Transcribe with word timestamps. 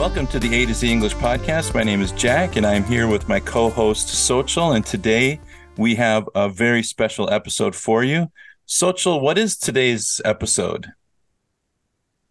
Welcome 0.00 0.28
to 0.28 0.38
the 0.38 0.54
A 0.54 0.64
to 0.64 0.72
Z 0.72 0.90
English 0.90 1.14
podcast. 1.16 1.74
My 1.74 1.82
name 1.82 2.00
is 2.00 2.10
Jack, 2.12 2.56
and 2.56 2.64
I'm 2.64 2.84
here 2.84 3.06
with 3.06 3.28
my 3.28 3.38
co 3.38 3.68
host, 3.68 4.08
Xochitl. 4.08 4.74
And 4.74 4.84
today 4.84 5.38
we 5.76 5.94
have 5.96 6.26
a 6.34 6.48
very 6.48 6.82
special 6.82 7.28
episode 7.30 7.76
for 7.76 8.02
you. 8.02 8.32
Xochitl, 8.66 9.20
what 9.20 9.36
is 9.36 9.58
today's 9.58 10.18
episode? 10.24 10.86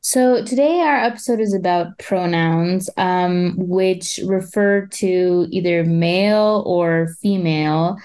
So 0.02 0.44
today 0.44 0.80
our 0.80 0.96
episode 0.96 1.40
is 1.40 1.54
about 1.54 2.00
pronouns, 2.00 2.90
um, 2.98 3.54
which 3.56 4.20
refer 4.26 4.88
to 4.88 5.46
either 5.52 5.86
male 5.86 6.64
or 6.66 7.16
female, 7.22 7.98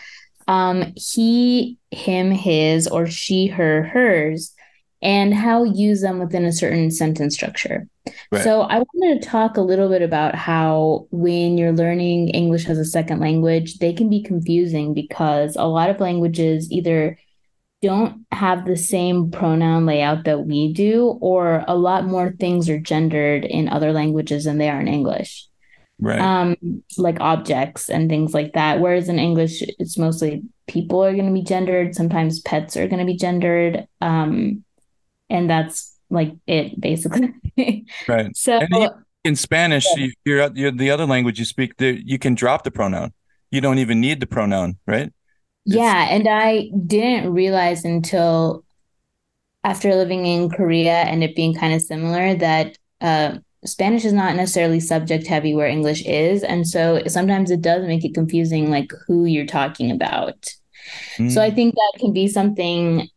um, 0.46 0.92
he, 0.94 1.78
him, 1.90 2.30
his, 2.30 2.86
or 2.86 3.06
she, 3.06 3.46
her, 3.46 3.82
hers, 3.82 4.54
and 5.04 5.34
how 5.34 5.64
use 5.64 6.00
them 6.00 6.18
within 6.18 6.46
a 6.46 6.52
certain 6.52 6.90
sentence 6.90 7.34
structure. 7.34 7.86
Right. 8.32 8.42
So 8.42 8.62
I 8.62 8.78
wanted 8.78 9.22
to 9.22 9.28
talk 9.28 9.56
a 9.56 9.62
little 9.62 9.90
bit 9.90 10.02
about 10.02 10.34
how 10.34 11.06
when 11.10 11.58
you're 11.58 11.72
learning 11.72 12.30
English 12.30 12.68
as 12.68 12.78
a 12.78 12.84
second 12.84 13.20
language, 13.20 13.78
they 13.78 13.92
can 13.92 14.08
be 14.08 14.22
confusing 14.22 14.94
because 14.94 15.56
a 15.56 15.66
lot 15.66 15.90
of 15.90 16.00
languages 16.00 16.72
either 16.72 17.18
don't 17.82 18.24
have 18.32 18.64
the 18.64 18.78
same 18.78 19.30
pronoun 19.30 19.84
layout 19.84 20.24
that 20.24 20.46
we 20.46 20.72
do, 20.72 21.18
or 21.20 21.62
a 21.68 21.76
lot 21.76 22.06
more 22.06 22.32
things 22.40 22.70
are 22.70 22.80
gendered 22.80 23.44
in 23.44 23.68
other 23.68 23.92
languages 23.92 24.44
than 24.44 24.56
they 24.56 24.70
are 24.70 24.80
in 24.80 24.88
English. 24.88 25.46
Right. 26.00 26.18
Um, 26.18 26.82
like 26.96 27.20
objects 27.20 27.90
and 27.90 28.08
things 28.08 28.32
like 28.32 28.54
that. 28.54 28.80
Whereas 28.80 29.10
in 29.10 29.18
English, 29.18 29.62
it's 29.78 29.98
mostly 29.98 30.44
people 30.66 31.04
are 31.04 31.12
going 31.12 31.26
to 31.26 31.32
be 31.32 31.42
gendered. 31.42 31.94
Sometimes 31.94 32.40
pets 32.40 32.74
are 32.78 32.88
going 32.88 33.00
to 33.00 33.04
be 33.04 33.18
gendered. 33.18 33.86
Um, 34.00 34.64
and 35.30 35.48
that's 35.48 35.96
like 36.10 36.32
it 36.46 36.80
basically. 36.80 37.32
right. 38.08 38.30
So 38.34 38.60
in 39.24 39.36
Spanish, 39.36 39.86
yeah. 39.96 40.08
you're, 40.24 40.50
you're 40.54 40.70
the 40.70 40.90
other 40.90 41.06
language 41.06 41.38
you 41.38 41.44
speak. 41.44 41.74
You 41.78 42.18
can 42.18 42.34
drop 42.34 42.62
the 42.62 42.70
pronoun. 42.70 43.12
You 43.50 43.60
don't 43.60 43.78
even 43.78 44.00
need 44.00 44.20
the 44.20 44.26
pronoun, 44.26 44.78
right? 44.86 45.12
It's, 45.66 45.76
yeah, 45.76 46.08
and 46.10 46.28
I 46.28 46.70
didn't 46.86 47.32
realize 47.32 47.84
until 47.84 48.64
after 49.62 49.94
living 49.94 50.26
in 50.26 50.50
Korea 50.50 50.92
and 50.92 51.24
it 51.24 51.34
being 51.34 51.54
kind 51.54 51.72
of 51.72 51.80
similar 51.80 52.34
that 52.34 52.76
uh, 53.00 53.38
Spanish 53.64 54.04
is 54.04 54.12
not 54.12 54.36
necessarily 54.36 54.78
subject 54.78 55.26
heavy 55.26 55.54
where 55.54 55.66
English 55.66 56.04
is, 56.04 56.42
and 56.42 56.68
so 56.68 57.02
sometimes 57.06 57.50
it 57.50 57.62
does 57.62 57.86
make 57.86 58.04
it 58.04 58.12
confusing, 58.12 58.70
like 58.70 58.92
who 59.06 59.24
you're 59.24 59.46
talking 59.46 59.90
about. 59.90 60.52
Mm. 61.16 61.32
So 61.32 61.40
I 61.40 61.50
mm. 61.50 61.54
think 61.54 61.74
that 61.74 61.92
can 61.98 62.12
be 62.12 62.28
something 62.28 63.08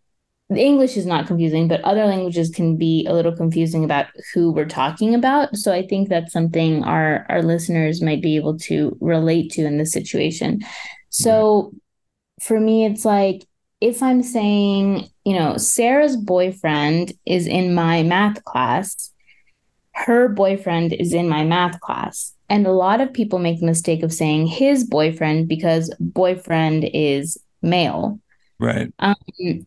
English 0.56 0.96
is 0.96 1.06
not 1.06 1.28
confusing, 1.28 1.68
but 1.68 1.82
other 1.82 2.06
languages 2.06 2.50
can 2.50 2.78
be 2.78 3.06
a 3.06 3.14
little 3.14 3.36
confusing 3.36 3.84
about 3.84 4.06
who 4.34 4.52
we're 4.52 4.66
talking 4.66 5.14
about. 5.14 5.56
So 5.58 5.74
I 5.74 5.86
think 5.86 6.08
that's 6.08 6.32
something 6.32 6.84
our 6.86 7.26
our 7.28 7.42
listeners 7.42 8.02
might 8.02 8.22
be 8.22 8.38
able 8.38 8.58
to 8.60 8.98
relate 9.02 9.52
to 9.54 9.66
in 9.66 9.78
this 9.78 9.92
situation. 9.92 10.62
So 11.10 11.74
for 12.42 12.60
me, 12.60 12.86
it's 12.86 13.04
like 13.04 13.46
if 13.82 14.02
I'm 14.02 14.24
saying, 14.24 15.10
you 15.26 15.34
know, 15.34 15.58
Sarah's 15.58 16.16
boyfriend 16.16 17.14
is 17.26 17.46
in 17.46 17.74
my 17.74 18.04
math 18.04 18.44
class, 18.46 19.12
her 19.92 20.30
boyfriend 20.30 20.94
is 20.94 21.14
in 21.14 21.28
my 21.28 21.44
math 21.44 21.80
class. 21.82 22.34
And 22.50 22.66
a 22.66 22.72
lot 22.72 23.02
of 23.02 23.12
people 23.12 23.40
make 23.40 23.60
the 23.60 23.66
mistake 23.66 24.04
of 24.04 24.14
saying 24.14 24.48
his 24.48 24.86
boyfriend 24.86 25.50
because 25.50 25.94
boyfriend 26.00 26.90
is 26.94 27.38
male. 27.62 28.20
Right. 28.60 28.92
Um, 29.00 29.16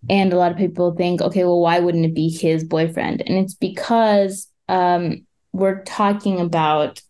and 0.08 0.32
a 0.32 0.36
lot 0.36 0.50
of 0.50 0.58
people 0.58 0.94
think, 0.96 1.20
okay, 1.20 1.44
well, 1.44 1.60
why 1.60 1.78
wouldn't 1.78 2.04
it 2.04 2.14
be 2.14 2.28
his 2.28 2.64
boyfriend? 2.64 3.22
And 3.26 3.38
it's 3.38 3.54
because 3.54 4.48
um, 4.68 5.26
we're 5.52 5.82
talking 5.84 6.40
about 6.40 7.00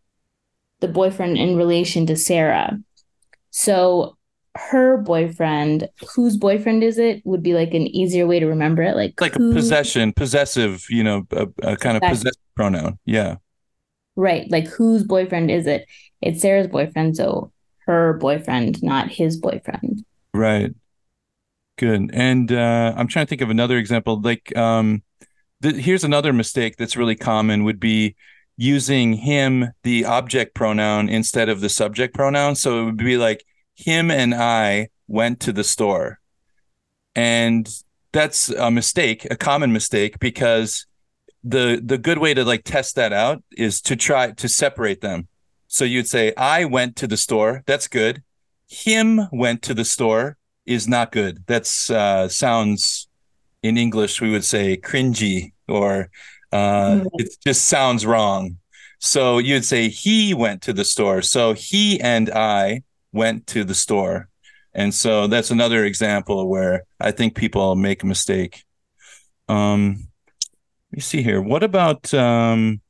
the 0.81 0.89
boyfriend 0.89 1.39
in 1.39 1.57
relation 1.57 2.07
to 2.07 2.17
Sarah. 2.17 2.79
So 3.51 4.17
her 4.57 4.99
boyfriend, 4.99 5.89
whose 6.15 6.37
boyfriend 6.37 6.83
is 6.85 6.99
it, 6.99 7.23
would 7.25 7.43
be 7.43 7.55
like 7.55 7.73
an 7.73 7.87
easier 7.87 8.27
way 8.27 8.41
to 8.41 8.47
remember 8.47 8.83
it. 8.83 8.97
Like, 8.97 9.21
like 9.21 9.35
who, 9.35 9.51
a 9.51 9.55
possession, 9.55 10.13
possessive, 10.13 10.85
you 10.91 11.03
know, 11.03 11.27
a, 11.31 11.49
a 11.63 11.77
kind 11.77 11.97
of 11.97 12.03
possessive 12.03 12.43
pronoun. 12.57 12.99
Yeah. 13.05 13.37
Right. 14.17 14.51
Like 14.51 14.67
whose 14.67 15.05
boyfriend 15.05 15.51
is 15.51 15.67
it? 15.67 15.87
It's 16.21 16.43
Sarah's 16.43 16.67
boyfriend. 16.67 17.17
So 17.17 17.53
her 17.87 18.15
boyfriend, 18.15 18.83
not 18.83 19.09
his 19.09 19.39
boyfriend. 19.39 20.05
Right. 20.35 20.75
Good. 21.81 22.11
And 22.13 22.53
uh, 22.53 22.93
I'm 22.95 23.09
trying 23.09 23.25
to 23.25 23.31
think 23.31 23.41
of 23.41 23.49
another 23.49 23.79
example. 23.79 24.21
Like, 24.21 24.55
um, 24.55 25.03
th- 25.63 25.77
here's 25.77 26.05
another 26.05 26.31
mistake 26.31 26.77
that's 26.77 26.95
really 26.95 27.17
common 27.17 27.65
would 27.65 27.81
be 27.81 28.17
using 28.59 29.15
him, 29.15 29.73
the 29.83 30.05
object 30.05 30.55
pronoun, 30.55 31.09
instead 31.09 31.49
of 31.49 31.63
the 31.63 31.71
subject 31.71 32.15
pronoun. 32.15 32.55
So 32.55 32.83
it 32.83 32.85
would 32.85 32.97
be 32.99 33.17
like, 33.17 33.47
him 33.75 34.11
and 34.11 34.35
I 34.35 34.91
went 35.09 35.41
to 35.41 35.55
the 35.55 35.65
store. 35.65 36.21
And 37.15 37.67
that's 38.13 38.51
a 38.51 38.71
mistake, 38.71 39.27
a 39.31 39.37
common 39.37 39.73
mistake, 39.73 40.19
because 40.19 40.85
the 41.43 41.81
the 41.83 41.97
good 41.97 42.19
way 42.19 42.35
to 42.35 42.45
like 42.45 42.65
test 42.65 42.95
that 42.97 43.15
out 43.15 43.43
is 43.57 43.81
to 43.81 43.97
try 43.97 44.33
to 44.33 44.49
separate 44.51 45.01
them. 45.01 45.29
So 45.67 45.87
you'd 45.87 46.09
say, 46.09 46.35
I 46.37 46.67
went 46.67 46.95
to 46.97 47.07
the 47.07 47.17
store. 47.17 47.63
That's 47.65 47.89
good. 47.89 48.23
Him 48.69 49.29
went 49.33 49.63
to 49.63 49.73
the 49.73 49.87
store 49.87 50.37
is 50.67 50.89
not 50.89 51.13
good. 51.13 51.45
That's 51.47 51.91
uh, 51.91 52.29
sounds 52.29 53.09
in 53.63 53.77
English 53.77 54.21
we 54.21 54.31
would 54.31 54.45
say 54.45 54.77
cringy 54.77 55.53
or 55.69 56.11
uh, 56.53 56.57
mm-hmm. 56.97 57.07
it 57.15 57.29
just 57.45 57.67
sounds 57.67 58.07
wrong. 58.07 58.57
So 58.99 59.39
you'd 59.39 59.65
say 59.65 59.89
he 59.89 60.35
went 60.35 60.63
to 60.63 60.73
the 60.73 60.85
store. 60.85 61.23
So 61.23 61.55
he 61.55 62.01
and 62.01 62.31
I 62.31 62.83
went 63.13 63.47
to 63.49 63.65
the 63.65 63.75
store. 63.75 64.29
And 64.75 64.95
so 64.95 65.27
that's 65.27 65.51
another 65.51 65.85
example 65.85 66.49
where 66.49 66.85
I 67.01 67.11
think 67.11 67.35
people 67.35 67.75
make 67.77 68.03
a 68.03 68.07
mistake. 68.07 68.65
Um, 69.49 70.09
let 70.93 70.97
me 70.97 71.01
see 71.01 71.23
here. 71.23 71.41
What 71.41 71.63
about 71.63 72.13
um, 72.15 72.81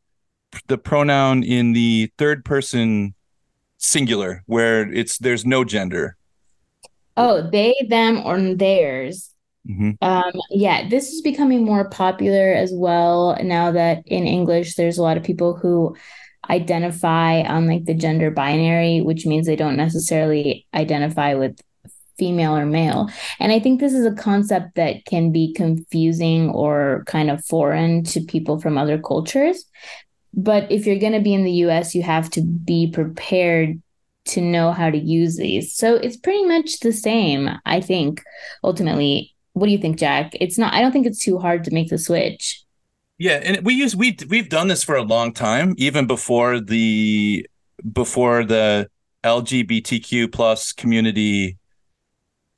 the 0.66 0.78
pronoun 0.78 1.42
in 1.42 1.72
the 1.72 2.10
third 2.18 2.44
person 2.44 3.14
singular 3.78 4.42
where 4.46 4.90
it's 4.92 5.16
there's 5.18 5.46
no 5.46 5.64
gender? 5.64 6.16
Oh, 7.16 7.48
they, 7.50 7.74
them, 7.88 8.22
or 8.24 8.54
theirs. 8.54 9.30
Mm-hmm. 9.68 9.90
Um, 10.00 10.32
yeah, 10.50 10.88
this 10.88 11.10
is 11.10 11.20
becoming 11.20 11.64
more 11.64 11.88
popular 11.90 12.52
as 12.54 12.72
well 12.72 13.36
now 13.42 13.70
that 13.72 14.02
in 14.06 14.26
English 14.26 14.74
there's 14.74 14.96
a 14.96 15.02
lot 15.02 15.18
of 15.18 15.22
people 15.22 15.54
who 15.54 15.94
identify 16.48 17.42
on 17.42 17.66
like 17.66 17.84
the 17.84 17.94
gender 17.94 18.30
binary, 18.30 19.00
which 19.00 19.26
means 19.26 19.46
they 19.46 19.56
don't 19.56 19.76
necessarily 19.76 20.66
identify 20.74 21.34
with 21.34 21.60
female 22.18 22.56
or 22.56 22.66
male. 22.66 23.08
And 23.38 23.52
I 23.52 23.60
think 23.60 23.80
this 23.80 23.92
is 23.92 24.04
a 24.06 24.14
concept 24.14 24.74
that 24.74 25.04
can 25.04 25.32
be 25.32 25.54
confusing 25.54 26.50
or 26.50 27.04
kind 27.06 27.30
of 27.30 27.44
foreign 27.44 28.04
to 28.04 28.20
people 28.20 28.60
from 28.60 28.76
other 28.76 28.98
cultures. 28.98 29.64
But 30.34 30.70
if 30.70 30.86
you're 30.86 30.98
going 30.98 31.12
to 31.12 31.20
be 31.20 31.34
in 31.34 31.44
the 31.44 31.64
US, 31.64 31.94
you 31.94 32.02
have 32.02 32.30
to 32.30 32.42
be 32.42 32.90
prepared 32.90 33.80
to 34.26 34.40
know 34.40 34.72
how 34.72 34.90
to 34.90 34.98
use 34.98 35.36
these. 35.36 35.74
So 35.74 35.96
it's 35.96 36.16
pretty 36.16 36.44
much 36.44 36.80
the 36.80 36.92
same, 36.92 37.50
I 37.64 37.80
think, 37.80 38.22
ultimately. 38.62 39.34
What 39.52 39.66
do 39.66 39.72
you 39.72 39.78
think, 39.78 39.98
Jack? 39.98 40.32
It's 40.34 40.56
not, 40.56 40.72
I 40.72 40.80
don't 40.80 40.92
think 40.92 41.06
it's 41.06 41.24
too 41.24 41.38
hard 41.38 41.64
to 41.64 41.74
make 41.74 41.88
the 41.88 41.98
switch. 41.98 42.64
Yeah, 43.18 43.40
and 43.42 43.66
we 43.66 43.74
use 43.74 43.94
we 43.94 44.16
we've 44.30 44.48
done 44.48 44.68
this 44.68 44.82
for 44.82 44.94
a 44.94 45.02
long 45.02 45.34
time, 45.34 45.74
even 45.76 46.06
before 46.06 46.58
the 46.58 47.46
before 47.92 48.44
the 48.44 48.88
LGBTQ 49.24 50.32
plus 50.32 50.72
community 50.72 51.58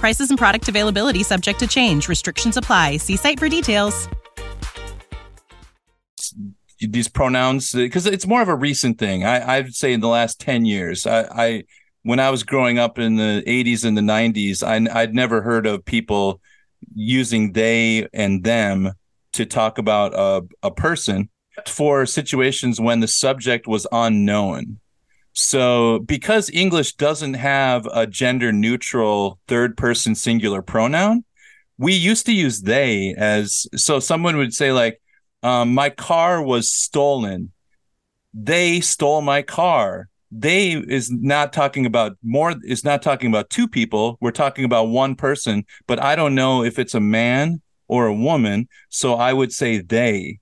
Prices 0.00 0.30
and 0.30 0.38
product 0.38 0.66
availability 0.66 1.22
subject 1.22 1.58
to 1.60 1.66
change. 1.66 2.08
Restrictions 2.08 2.56
apply. 2.56 2.96
See 2.96 3.16
site 3.16 3.38
for 3.38 3.50
details. 3.50 4.08
These 6.80 7.08
pronouns, 7.08 7.72
because 7.72 8.06
it's 8.06 8.26
more 8.26 8.40
of 8.40 8.48
a 8.48 8.56
recent 8.56 8.98
thing. 8.98 9.24
I, 9.26 9.56
I'd 9.56 9.74
say 9.74 9.92
in 9.92 10.00
the 10.00 10.08
last 10.08 10.40
10 10.40 10.64
years. 10.64 11.06
I, 11.06 11.20
I 11.24 11.64
when 12.02 12.18
I 12.18 12.30
was 12.30 12.44
growing 12.44 12.78
up 12.78 12.98
in 12.98 13.16
the 13.16 13.44
80s 13.46 13.84
and 13.84 13.94
the 13.94 14.00
90s, 14.00 14.62
I, 14.62 15.00
I'd 15.00 15.14
never 15.14 15.42
heard 15.42 15.66
of 15.66 15.84
people 15.84 16.40
using 16.94 17.52
they 17.52 18.08
and 18.14 18.42
them 18.42 18.94
to 19.34 19.44
talk 19.44 19.76
about 19.76 20.14
a, 20.14 20.46
a 20.62 20.70
person 20.70 21.28
for 21.66 22.06
situations 22.06 22.80
when 22.80 23.00
the 23.00 23.08
subject 23.08 23.66
was 23.66 23.86
unknown. 23.92 24.80
So, 25.32 26.00
because 26.00 26.50
English 26.50 26.94
doesn't 26.94 27.34
have 27.34 27.86
a 27.92 28.06
gender 28.06 28.52
neutral 28.52 29.38
third 29.46 29.76
person 29.76 30.14
singular 30.14 30.62
pronoun, 30.62 31.24
we 31.78 31.94
used 31.94 32.26
to 32.26 32.32
use 32.32 32.62
they 32.62 33.14
as 33.16 33.66
so 33.74 34.00
someone 34.00 34.36
would 34.36 34.52
say, 34.52 34.72
like, 34.72 35.00
um, 35.42 35.72
my 35.72 35.88
car 35.88 36.42
was 36.42 36.70
stolen. 36.70 37.52
They 38.34 38.80
stole 38.80 39.22
my 39.22 39.42
car. 39.42 40.08
They 40.30 40.72
is 40.72 41.10
not 41.10 41.52
talking 41.52 41.86
about 41.86 42.16
more, 42.22 42.54
is 42.62 42.84
not 42.84 43.02
talking 43.02 43.30
about 43.30 43.50
two 43.50 43.66
people. 43.66 44.18
We're 44.20 44.30
talking 44.30 44.64
about 44.64 44.88
one 44.88 45.14
person, 45.14 45.64
but 45.86 46.00
I 46.00 46.14
don't 46.16 46.34
know 46.34 46.62
if 46.62 46.78
it's 46.78 46.94
a 46.94 47.00
man 47.00 47.62
or 47.88 48.06
a 48.06 48.14
woman. 48.14 48.68
So 48.90 49.14
I 49.14 49.32
would 49.32 49.52
say 49.52 49.80
they. 49.80 50.38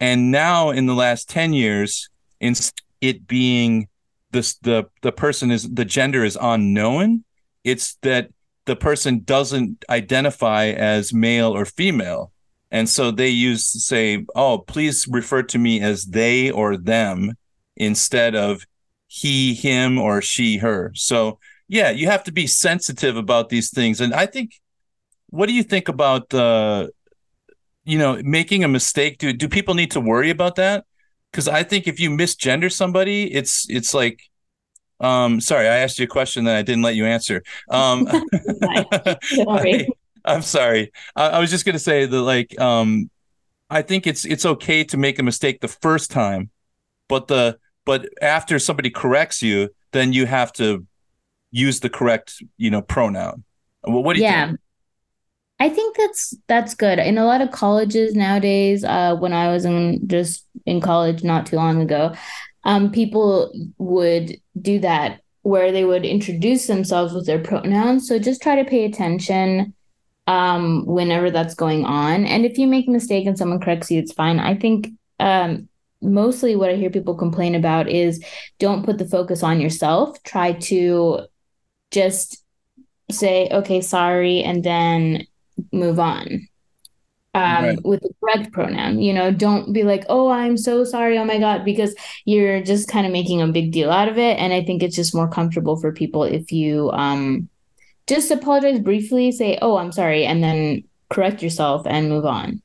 And 0.00 0.30
now 0.30 0.70
in 0.70 0.86
the 0.86 0.94
last 0.94 1.30
10 1.30 1.54
years, 1.54 2.10
in 2.40 2.54
it 3.00 3.26
being 3.26 3.88
this 4.34 4.56
the 4.56 4.84
the 5.00 5.12
person 5.12 5.50
is 5.50 5.62
the 5.70 5.86
gender 5.86 6.24
is 6.24 6.36
unknown. 6.40 7.24
It's 7.62 7.94
that 8.02 8.30
the 8.66 8.76
person 8.76 9.22
doesn't 9.24 9.84
identify 9.88 10.66
as 10.66 11.14
male 11.14 11.56
or 11.56 11.64
female. 11.64 12.32
And 12.70 12.88
so 12.88 13.10
they 13.10 13.28
use 13.28 13.64
say 13.86 14.26
oh 14.34 14.58
please 14.58 15.06
refer 15.08 15.42
to 15.44 15.58
me 15.58 15.80
as 15.80 16.06
they 16.06 16.50
or 16.50 16.76
them 16.76 17.34
instead 17.76 18.34
of 18.34 18.66
he 19.06 19.54
him 19.54 19.98
or 19.98 20.20
she 20.20 20.58
her. 20.58 20.90
So 20.94 21.38
yeah 21.68 21.90
you 21.90 22.08
have 22.08 22.24
to 22.24 22.32
be 22.32 22.46
sensitive 22.46 23.16
about 23.16 23.48
these 23.48 23.70
things. 23.70 24.00
And 24.00 24.12
i 24.12 24.26
think 24.26 24.60
what 25.30 25.46
do 25.46 25.54
you 25.54 25.62
think 25.62 25.88
about 25.88 26.34
uh 26.34 26.88
you 27.84 27.98
know 27.98 28.20
making 28.22 28.64
a 28.64 28.68
mistake? 28.68 29.18
Do 29.18 29.32
do 29.32 29.48
people 29.48 29.74
need 29.74 29.92
to 29.92 30.00
worry 30.00 30.30
about 30.30 30.56
that 30.56 30.84
because 31.34 31.48
I 31.48 31.64
think 31.64 31.88
if 31.88 31.98
you 31.98 32.10
misgender 32.10 32.70
somebody, 32.70 33.24
it's 33.24 33.68
it's 33.68 33.92
like, 33.92 34.22
um, 35.00 35.40
sorry, 35.40 35.66
I 35.66 35.78
asked 35.78 35.98
you 35.98 36.04
a 36.04 36.08
question 36.08 36.44
that 36.44 36.54
I 36.54 36.62
didn't 36.62 36.82
let 36.82 36.94
you 36.94 37.06
answer. 37.06 37.42
Um, 37.68 38.06
I, 38.62 39.88
am 40.24 40.42
sorry. 40.42 40.92
I, 41.16 41.30
I, 41.30 41.38
was 41.40 41.50
just 41.50 41.66
gonna 41.66 41.80
say 41.80 42.06
that 42.06 42.20
like, 42.20 42.58
um, 42.60 43.10
I 43.68 43.82
think 43.82 44.06
it's 44.06 44.24
it's 44.24 44.46
okay 44.46 44.84
to 44.84 44.96
make 44.96 45.18
a 45.18 45.24
mistake 45.24 45.60
the 45.60 45.66
first 45.66 46.12
time, 46.12 46.50
but 47.08 47.26
the 47.26 47.58
but 47.84 48.08
after 48.22 48.60
somebody 48.60 48.90
corrects 48.90 49.42
you, 49.42 49.70
then 49.90 50.12
you 50.12 50.26
have 50.26 50.52
to 50.52 50.86
use 51.50 51.80
the 51.80 51.90
correct 51.90 52.44
you 52.58 52.70
know 52.70 52.80
pronoun. 52.80 53.42
Well, 53.82 54.04
what 54.04 54.14
do 54.14 54.20
you 54.20 54.26
yeah. 54.26 54.46
think? 54.46 54.60
I 55.60 55.68
think 55.68 55.96
that's 55.96 56.34
that's 56.48 56.74
good. 56.74 56.98
In 56.98 57.16
a 57.16 57.24
lot 57.24 57.40
of 57.40 57.50
colleges 57.50 58.14
nowadays, 58.14 58.84
uh, 58.84 59.16
when 59.16 59.32
I 59.32 59.48
was 59.48 59.64
in 59.64 60.06
just 60.08 60.46
in 60.66 60.80
college 60.80 61.22
not 61.22 61.46
too 61.46 61.56
long 61.56 61.80
ago, 61.80 62.14
um, 62.64 62.90
people 62.90 63.52
would 63.78 64.36
do 64.60 64.78
that 64.80 65.20
where 65.42 65.72
they 65.72 65.84
would 65.84 66.04
introduce 66.04 66.66
themselves 66.66 67.12
with 67.12 67.26
their 67.26 67.38
pronouns. 67.38 68.08
So 68.08 68.18
just 68.18 68.42
try 68.42 68.56
to 68.56 68.68
pay 68.68 68.84
attention 68.84 69.74
um, 70.26 70.86
whenever 70.86 71.30
that's 71.30 71.54
going 71.54 71.84
on. 71.84 72.24
And 72.24 72.44
if 72.44 72.58
you 72.58 72.66
make 72.66 72.88
a 72.88 72.90
mistake 72.90 73.26
and 73.26 73.36
someone 73.36 73.60
corrects 73.60 73.90
you, 73.90 73.98
it's 73.98 74.12
fine. 74.12 74.40
I 74.40 74.54
think 74.56 74.88
um, 75.20 75.68
mostly 76.00 76.56
what 76.56 76.70
I 76.70 76.76
hear 76.76 76.90
people 76.90 77.14
complain 77.14 77.54
about 77.54 77.88
is 77.88 78.24
don't 78.58 78.84
put 78.84 78.98
the 78.98 79.06
focus 79.06 79.42
on 79.42 79.60
yourself. 79.60 80.22
Try 80.22 80.52
to 80.52 81.26
just 81.90 82.42
say, 83.10 83.48
okay, 83.52 83.82
sorry, 83.82 84.42
and 84.42 84.64
then 84.64 85.26
move 85.72 85.98
on 85.98 86.48
um, 87.34 87.64
right. 87.64 87.84
with 87.84 88.00
the 88.00 88.10
correct 88.20 88.52
pronoun. 88.52 89.00
You 89.00 89.12
know, 89.12 89.32
don't 89.32 89.72
be 89.72 89.82
like, 89.82 90.04
oh, 90.08 90.28
I'm 90.28 90.56
so 90.56 90.84
sorry. 90.84 91.18
Oh 91.18 91.24
my 91.24 91.38
God, 91.38 91.64
because 91.64 91.94
you're 92.24 92.62
just 92.62 92.88
kind 92.88 93.06
of 93.06 93.12
making 93.12 93.42
a 93.42 93.48
big 93.48 93.72
deal 93.72 93.90
out 93.90 94.08
of 94.08 94.18
it. 94.18 94.38
And 94.38 94.52
I 94.52 94.64
think 94.64 94.82
it's 94.82 94.96
just 94.96 95.14
more 95.14 95.28
comfortable 95.28 95.76
for 95.76 95.92
people 95.92 96.22
if 96.22 96.52
you 96.52 96.90
um, 96.92 97.48
just 98.06 98.30
apologize 98.30 98.78
briefly, 98.78 99.32
say, 99.32 99.58
oh, 99.60 99.76
I'm 99.76 99.92
sorry, 99.92 100.24
and 100.24 100.42
then 100.42 100.84
correct 101.10 101.42
yourself 101.42 101.86
and 101.86 102.08
move 102.08 102.24
on. 102.24 102.62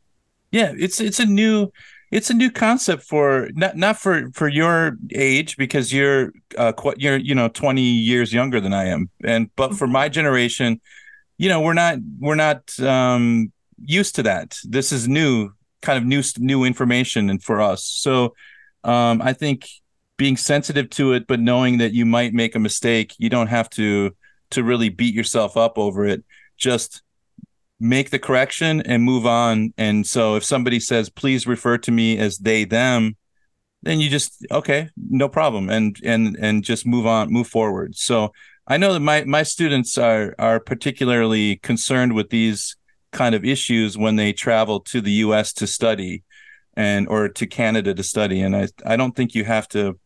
Yeah, 0.51 0.73
it's 0.77 0.99
it's 0.99 1.19
a 1.19 1.25
new 1.25 1.71
it's 2.11 2.29
a 2.29 2.33
new 2.33 2.49
concept 2.49 3.03
for 3.03 3.49
not 3.53 3.77
not 3.77 3.97
for 3.99 4.31
for 4.33 4.47
your 4.47 4.97
age 5.13 5.57
because 5.57 5.93
you're 5.93 6.31
uh 6.57 6.73
you're 6.97 7.17
you 7.17 7.35
know 7.35 7.49
20 7.49 7.81
years 7.81 8.33
younger 8.33 8.59
than 8.59 8.73
I 8.73 8.85
am 8.85 9.11
and 9.23 9.51
but 9.55 9.75
for 9.75 9.85
my 9.85 10.09
generation 10.09 10.81
you 11.39 11.49
know 11.49 11.61
we're 11.61 11.73
not 11.73 11.97
we're 12.19 12.35
not 12.35 12.79
um 12.81 13.51
used 13.83 14.15
to 14.15 14.23
that. 14.23 14.57
This 14.65 14.91
is 14.91 15.07
new 15.07 15.51
kind 15.81 15.97
of 15.97 16.05
new 16.05 16.21
new 16.37 16.65
information 16.65 17.29
and 17.31 17.41
for 17.41 17.59
us. 17.61 17.83
So 17.83 18.35
um 18.83 19.21
i 19.21 19.33
think 19.33 19.67
being 20.17 20.37
sensitive 20.37 20.89
to 20.89 21.11
it 21.13 21.27
but 21.27 21.39
knowing 21.39 21.79
that 21.79 21.93
you 21.93 22.05
might 22.05 22.33
make 22.33 22.55
a 22.55 22.59
mistake 22.59 23.13
you 23.17 23.29
don't 23.29 23.47
have 23.47 23.69
to 23.69 24.11
to 24.51 24.63
really 24.63 24.89
beat 24.89 25.13
yourself 25.13 25.57
up 25.57 25.77
over 25.77 26.05
it. 26.05 26.23
Just 26.57 27.01
make 27.79 28.09
the 28.09 28.19
correction 28.19 28.81
and 28.81 29.03
move 29.03 29.25
on. 29.25 29.73
And 29.77 30.05
so 30.07 30.35
if 30.35 30.43
somebody 30.43 30.79
says 30.79 31.09
please 31.09 31.47
refer 31.47 31.77
to 31.79 31.91
me 31.91 32.17
as 32.17 32.37
they 32.37 32.65
them 32.65 33.15
then 33.81 34.01
you 34.01 34.09
just 34.09 34.45
okay 34.51 34.89
no 34.97 35.29
problem. 35.29 35.69
And 35.69 35.97
and 36.03 36.37
and 36.39 36.63
just 36.63 36.85
move 36.85 37.05
on 37.05 37.31
move 37.31 37.47
forward. 37.47 37.95
So 37.95 38.31
I 38.71 38.77
know 38.77 38.93
that 38.93 38.99
my 38.99 39.23
my 39.23 39.41
students 39.41 39.97
are 39.97 40.35
are 40.37 40.59
particularly 40.59 41.55
concerned 41.57 42.13
with 42.13 42.29
these 42.29 42.77
kind 43.11 43.33
of 43.33 43.43
issues 43.43 43.97
when 43.97 44.15
they 44.15 44.31
travel 44.31 44.79
to 44.81 45.01
the 45.01 45.11
U.S. 45.23 45.51
to 45.53 45.65
study, 45.65 46.23
and 46.75 47.07
or 47.07 47.29
to 47.29 47.47
Canada 47.47 47.95
to 47.95 48.03
study. 48.03 48.41
And 48.41 48.55
I 48.55 48.67
I 48.85 48.95
don't 48.95 49.15
think 49.15 49.33
you 49.33 49.43
have 49.43 49.67
to 49.69 49.97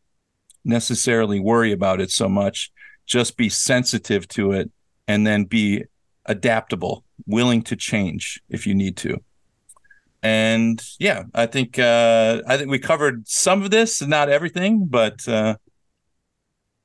necessarily 0.64 1.42
worry 1.42 1.74
about 1.74 2.00
it 2.00 2.10
so 2.10 2.30
much. 2.30 2.72
Just 3.06 3.36
be 3.36 3.50
sensitive 3.50 4.30
to 4.30 4.54
it, 4.54 4.72
and 5.10 5.28
then 5.28 5.44
be 5.44 5.84
adaptable, 6.26 7.04
willing 7.28 7.64
to 7.64 7.76
change 7.76 8.42
if 8.48 8.66
you 8.66 8.74
need 8.74 8.96
to. 8.96 9.22
And 10.22 10.82
yeah, 11.00 11.24
I 11.36 11.48
think 11.48 11.78
uh, 11.78 12.42
I 12.48 12.56
think 12.56 12.72
we 12.72 12.80
covered 12.80 13.28
some 13.28 13.62
of 13.62 13.72
this, 13.72 14.02
not 14.02 14.30
everything, 14.30 14.86
but 14.86 15.28
uh, 15.28 15.58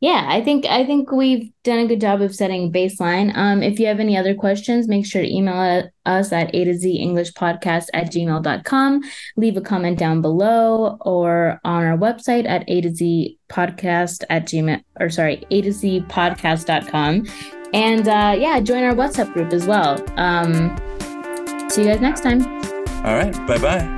Yeah, 0.00 0.26
I 0.28 0.42
think 0.42 0.64
I 0.66 0.86
think 0.86 1.10
we've 1.10 1.50
done 1.64 1.80
a 1.80 1.86
good 1.86 2.00
job 2.00 2.20
of 2.20 2.32
setting 2.32 2.72
baseline. 2.72 3.36
Um, 3.36 3.64
if 3.64 3.80
you 3.80 3.86
have 3.86 3.98
any 3.98 4.16
other 4.16 4.32
questions, 4.32 4.86
make 4.86 5.04
sure 5.04 5.22
to 5.22 5.28
email 5.28 5.90
us 6.06 6.32
at 6.32 6.54
a 6.54 6.64
to 6.64 6.74
z 6.74 6.98
english 6.98 7.32
podcast 7.32 7.86
at 7.92 8.12
gmail.com. 8.12 9.00
Leave 9.36 9.56
a 9.56 9.60
comment 9.60 9.98
down 9.98 10.22
below 10.22 10.98
or 11.00 11.60
on 11.64 11.82
our 11.82 11.98
website 11.98 12.48
at 12.48 12.62
a 12.68 12.80
to 12.80 12.94
z 12.94 13.38
podcast 13.48 14.22
at 14.30 14.46
gmail 14.46 14.80
or 15.00 15.10
sorry, 15.10 15.44
a 15.50 15.62
to 15.62 15.72
z 15.72 16.00
podcast.com. 16.02 17.26
And 17.74 18.06
uh, 18.08 18.36
yeah, 18.38 18.60
join 18.60 18.84
our 18.84 18.94
WhatsApp 18.94 19.32
group 19.32 19.52
as 19.52 19.66
well. 19.66 20.00
Um, 20.16 20.76
see 21.70 21.82
you 21.82 21.88
guys 21.88 22.00
next 22.00 22.20
time. 22.20 22.46
All 23.04 23.14
right. 23.14 23.32
Bye 23.48 23.58
bye. 23.58 23.97